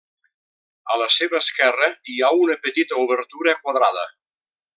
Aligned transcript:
A 0.93 0.95
la 1.01 1.09
seva 1.15 1.37
esquerra, 1.45 1.89
hi 2.13 2.17
ha 2.29 2.33
una 2.47 2.57
petita 2.65 2.99
obertura 3.05 3.55
quadrada. 3.61 4.09